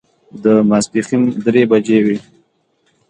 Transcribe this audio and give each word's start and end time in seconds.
د 0.43 0.45
ماسپښین 0.69 1.21
درې 1.45 1.63
بجې 1.71 1.99
وې. 2.05 2.17